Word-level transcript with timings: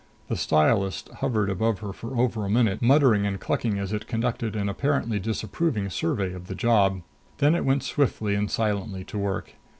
The 0.29 0.35
stylist 0.35 1.09
hovered 1.19 1.47
above 1.47 1.77
her 1.81 1.93
for 1.93 2.17
over 2.19 2.43
a 2.43 2.49
minute, 2.49 2.81
muttering 2.81 3.27
and 3.27 3.39
clucking 3.39 3.77
as 3.77 3.93
it 3.93 4.07
conducted 4.07 4.55
an 4.55 4.67
apparently 4.67 5.19
disapproving 5.19 5.91
survey 5.91 6.33
of 6.33 6.47
the 6.47 6.55
job. 6.55 7.03
Then 7.37 7.53
it 7.53 7.65
went 7.65 7.83
swiftly 7.83 8.33
and 8.33 8.49
silently 8.49 9.03
to 9.03 9.17
work. 9.19 9.53